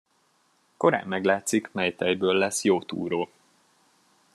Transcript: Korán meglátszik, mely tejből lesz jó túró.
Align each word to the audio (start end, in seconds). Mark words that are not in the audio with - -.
Korán 0.77 1.07
meglátszik, 1.07 1.71
mely 1.71 1.95
tejből 1.95 2.33
lesz 2.35 2.63
jó 2.63 2.83
túró. 2.83 3.29